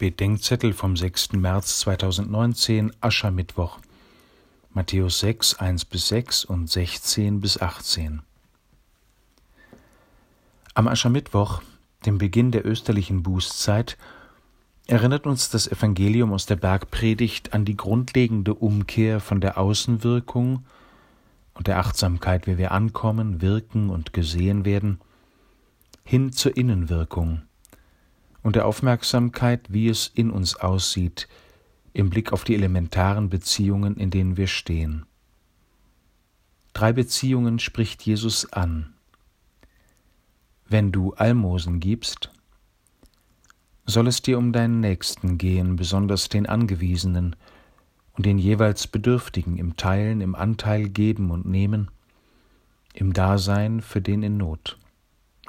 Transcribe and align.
Bedenkzettel 0.00 0.72
vom 0.72 0.96
6. 0.96 1.32
März 1.34 1.80
2019, 1.80 2.90
Aschermittwoch, 3.02 3.80
Matthäus 4.72 5.20
6, 5.20 5.56
1 5.56 5.84
bis 5.84 6.08
6 6.08 6.46
und 6.46 6.70
16 6.70 7.42
bis 7.42 7.60
18. 7.60 8.22
Am 10.72 10.88
Aschermittwoch, 10.88 11.60
dem 12.06 12.16
Beginn 12.16 12.50
der 12.50 12.64
österlichen 12.64 13.22
Bußzeit, 13.22 13.98
erinnert 14.86 15.26
uns 15.26 15.50
das 15.50 15.68
Evangelium 15.68 16.32
aus 16.32 16.46
der 16.46 16.56
Bergpredigt 16.56 17.52
an 17.52 17.66
die 17.66 17.76
grundlegende 17.76 18.54
Umkehr 18.54 19.20
von 19.20 19.42
der 19.42 19.58
Außenwirkung 19.58 20.64
und 21.52 21.66
der 21.66 21.78
Achtsamkeit, 21.78 22.46
wie 22.46 22.56
wir 22.56 22.72
ankommen, 22.72 23.42
wirken 23.42 23.90
und 23.90 24.14
gesehen 24.14 24.64
werden, 24.64 24.98
hin 26.04 26.32
zur 26.32 26.56
Innenwirkung 26.56 27.42
und 28.42 28.56
der 28.56 28.66
Aufmerksamkeit, 28.66 29.72
wie 29.72 29.88
es 29.88 30.10
in 30.14 30.30
uns 30.30 30.56
aussieht, 30.56 31.28
im 31.92 32.10
Blick 32.10 32.32
auf 32.32 32.44
die 32.44 32.54
elementaren 32.54 33.28
Beziehungen, 33.28 33.96
in 33.96 34.10
denen 34.10 34.36
wir 34.36 34.46
stehen. 34.46 35.06
Drei 36.72 36.92
Beziehungen 36.92 37.58
spricht 37.58 38.02
Jesus 38.02 38.52
an. 38.52 38.94
Wenn 40.68 40.92
du 40.92 41.14
Almosen 41.14 41.80
gibst, 41.80 42.30
soll 43.86 44.06
es 44.06 44.22
dir 44.22 44.38
um 44.38 44.52
deinen 44.52 44.80
Nächsten 44.80 45.36
gehen, 45.36 45.74
besonders 45.76 46.28
den 46.28 46.46
Angewiesenen 46.46 47.34
und 48.16 48.24
den 48.24 48.38
jeweils 48.38 48.86
Bedürftigen 48.86 49.56
im 49.58 49.76
Teilen, 49.76 50.20
im 50.20 50.34
Anteil 50.34 50.88
geben 50.88 51.30
und 51.30 51.44
nehmen, 51.44 51.90
im 52.94 53.12
Dasein 53.12 53.80
für 53.80 54.00
den 54.00 54.22
in 54.22 54.36
Not 54.36 54.78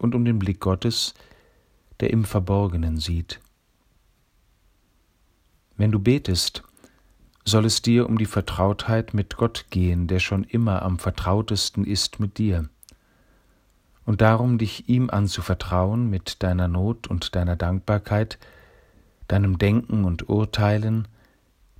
und 0.00 0.14
um 0.14 0.24
den 0.24 0.38
Blick 0.38 0.60
Gottes, 0.60 1.14
der 2.00 2.10
im 2.10 2.24
Verborgenen 2.24 2.98
sieht. 2.98 3.40
Wenn 5.76 5.92
du 5.92 5.98
betest, 5.98 6.62
soll 7.44 7.64
es 7.64 7.82
dir 7.82 8.08
um 8.08 8.18
die 8.18 8.26
Vertrautheit 8.26 9.14
mit 9.14 9.36
Gott 9.36 9.66
gehen, 9.70 10.06
der 10.06 10.18
schon 10.18 10.44
immer 10.44 10.82
am 10.82 10.98
vertrautesten 10.98 11.84
ist 11.84 12.20
mit 12.20 12.38
dir, 12.38 12.68
und 14.04 14.20
darum 14.20 14.58
dich 14.58 14.88
ihm 14.88 15.10
anzuvertrauen 15.10 16.10
mit 16.10 16.42
deiner 16.42 16.68
Not 16.68 17.06
und 17.06 17.34
deiner 17.34 17.56
Dankbarkeit, 17.56 18.38
deinem 19.28 19.58
Denken 19.58 20.04
und 20.04 20.28
Urteilen, 20.28 21.06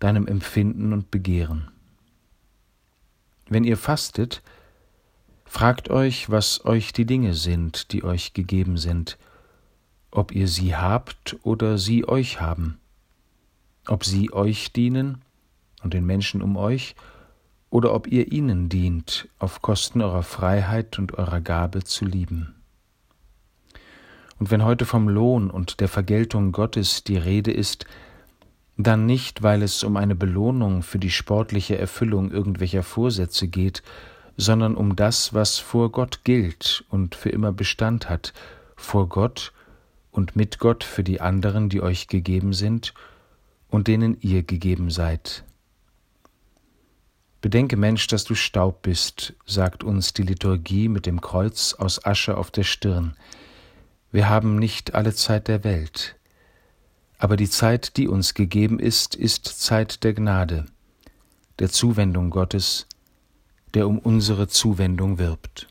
deinem 0.00 0.26
Empfinden 0.26 0.92
und 0.92 1.10
Begehren. 1.10 1.70
Wenn 3.48 3.64
ihr 3.64 3.76
fastet, 3.76 4.42
fragt 5.44 5.88
euch, 5.88 6.28
was 6.28 6.64
euch 6.64 6.92
die 6.92 7.06
Dinge 7.06 7.34
sind, 7.34 7.92
die 7.92 8.02
euch 8.02 8.34
gegeben 8.34 8.76
sind, 8.76 9.18
ob 10.16 10.32
ihr 10.32 10.48
sie 10.48 10.74
habt 10.74 11.36
oder 11.42 11.76
sie 11.76 12.08
euch 12.08 12.40
haben, 12.40 12.78
ob 13.86 14.04
sie 14.04 14.32
euch 14.32 14.72
dienen 14.72 15.22
und 15.82 15.92
den 15.92 16.06
Menschen 16.06 16.40
um 16.40 16.56
euch, 16.56 16.96
oder 17.68 17.92
ob 17.92 18.06
ihr 18.06 18.32
ihnen 18.32 18.68
dient, 18.68 19.28
auf 19.38 19.60
Kosten 19.60 20.00
eurer 20.00 20.22
Freiheit 20.22 20.98
und 20.98 21.18
eurer 21.18 21.40
Gabe 21.40 21.84
zu 21.84 22.06
lieben. 22.06 22.54
Und 24.38 24.50
wenn 24.50 24.64
heute 24.64 24.86
vom 24.86 25.08
Lohn 25.08 25.50
und 25.50 25.80
der 25.80 25.88
Vergeltung 25.88 26.52
Gottes 26.52 27.04
die 27.04 27.18
Rede 27.18 27.50
ist, 27.50 27.84
dann 28.78 29.04
nicht, 29.04 29.42
weil 29.42 29.62
es 29.62 29.84
um 29.84 29.96
eine 29.96 30.14
Belohnung 30.14 30.82
für 30.82 30.98
die 30.98 31.10
sportliche 31.10 31.76
Erfüllung 31.76 32.30
irgendwelcher 32.30 32.82
Vorsätze 32.82 33.48
geht, 33.48 33.82
sondern 34.38 34.76
um 34.76 34.96
das, 34.96 35.34
was 35.34 35.58
vor 35.58 35.90
Gott 35.90 36.20
gilt 36.24 36.84
und 36.88 37.14
für 37.14 37.30
immer 37.30 37.52
Bestand 37.52 38.08
hat, 38.08 38.32
vor 38.76 39.08
Gott 39.08 39.52
und 40.16 40.34
mit 40.34 40.58
Gott 40.58 40.82
für 40.82 41.04
die 41.04 41.20
anderen, 41.20 41.68
die 41.68 41.82
euch 41.82 42.08
gegeben 42.08 42.54
sind 42.54 42.94
und 43.68 43.86
denen 43.86 44.16
ihr 44.20 44.42
gegeben 44.42 44.90
seid. 44.90 45.44
Bedenke, 47.42 47.76
Mensch, 47.76 48.06
dass 48.06 48.24
du 48.24 48.34
Staub 48.34 48.82
bist, 48.82 49.34
sagt 49.44 49.84
uns 49.84 50.14
die 50.14 50.22
Liturgie 50.22 50.88
mit 50.88 51.04
dem 51.04 51.20
Kreuz 51.20 51.74
aus 51.74 52.04
Asche 52.04 52.38
auf 52.38 52.50
der 52.50 52.64
Stirn. 52.64 53.14
Wir 54.10 54.28
haben 54.28 54.58
nicht 54.58 54.94
alle 54.94 55.14
Zeit 55.14 55.48
der 55.48 55.62
Welt, 55.62 56.16
aber 57.18 57.36
die 57.36 57.50
Zeit, 57.50 57.98
die 57.98 58.08
uns 58.08 58.32
gegeben 58.32 58.78
ist, 58.78 59.14
ist 59.14 59.44
Zeit 59.44 60.02
der 60.02 60.14
Gnade, 60.14 60.64
der 61.58 61.68
Zuwendung 61.68 62.30
Gottes, 62.30 62.86
der 63.74 63.86
um 63.86 63.98
unsere 63.98 64.48
Zuwendung 64.48 65.18
wirbt. 65.18 65.68